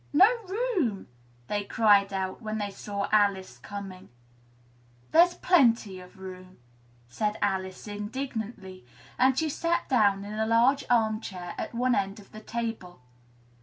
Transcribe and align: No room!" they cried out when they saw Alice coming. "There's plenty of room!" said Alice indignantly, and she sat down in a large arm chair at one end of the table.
No 0.13 0.27
room!" 0.47 1.09
they 1.45 1.63
cried 1.63 2.11
out 2.11 2.41
when 2.41 2.57
they 2.57 2.71
saw 2.71 3.07
Alice 3.11 3.59
coming. 3.59 4.09
"There's 5.11 5.35
plenty 5.35 5.99
of 5.99 6.17
room!" 6.17 6.57
said 7.07 7.37
Alice 7.39 7.87
indignantly, 7.87 8.83
and 9.19 9.37
she 9.37 9.47
sat 9.47 9.87
down 9.89 10.25
in 10.25 10.33
a 10.33 10.47
large 10.47 10.85
arm 10.89 11.21
chair 11.21 11.53
at 11.55 11.75
one 11.75 11.93
end 11.93 12.19
of 12.19 12.31
the 12.31 12.41
table. 12.41 13.01